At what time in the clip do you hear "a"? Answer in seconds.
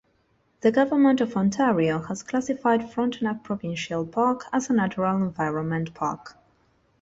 4.67-4.73